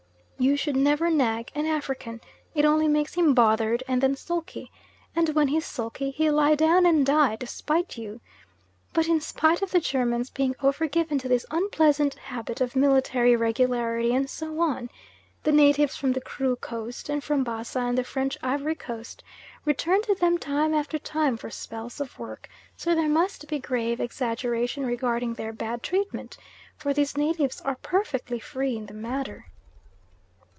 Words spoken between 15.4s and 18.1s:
the natives from the Kru Coast and from Bassa and the